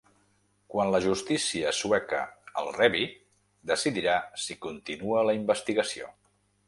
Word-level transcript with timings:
Quan 0.75 0.87
la 0.93 1.01
justícia 1.05 1.73
sueca 1.81 2.21
el 2.61 2.71
rebi, 2.77 3.03
decidirà 3.73 4.17
si 4.47 4.57
continua 4.67 5.23
la 5.29 5.37
investigació. 5.43 6.11